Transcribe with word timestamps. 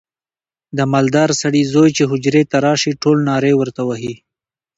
د 0.77 0.79
مالداره 0.91 1.35
سړي 1.41 1.61
زوی 1.73 1.89
چې 1.97 2.03
حجرې 2.11 2.43
ته 2.51 2.57
راشي 2.65 2.91
ټول 3.01 3.17
نارې 3.29 3.53
ورته 3.59 3.81
وهي. 3.85 4.15